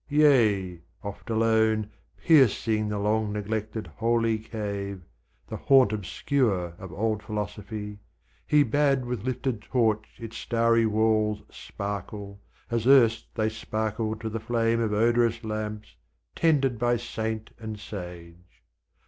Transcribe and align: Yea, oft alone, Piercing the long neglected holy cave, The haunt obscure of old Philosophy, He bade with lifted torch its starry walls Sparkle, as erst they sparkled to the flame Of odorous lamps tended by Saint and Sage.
Yea, 0.09 0.81
oft 1.03 1.29
alone, 1.29 1.91
Piercing 2.25 2.89
the 2.89 2.97
long 2.97 3.31
neglected 3.31 3.85
holy 3.97 4.39
cave, 4.39 5.03
The 5.47 5.57
haunt 5.57 5.93
obscure 5.93 6.73
of 6.79 6.91
old 6.91 7.21
Philosophy, 7.21 7.99
He 8.47 8.63
bade 8.63 9.05
with 9.05 9.23
lifted 9.23 9.61
torch 9.61 10.07
its 10.17 10.37
starry 10.37 10.87
walls 10.87 11.43
Sparkle, 11.51 12.41
as 12.71 12.87
erst 12.87 13.27
they 13.35 13.47
sparkled 13.49 14.21
to 14.21 14.29
the 14.29 14.39
flame 14.39 14.79
Of 14.79 14.91
odorous 14.91 15.43
lamps 15.43 15.95
tended 16.35 16.79
by 16.79 16.97
Saint 16.97 17.51
and 17.59 17.79
Sage. 17.79 18.63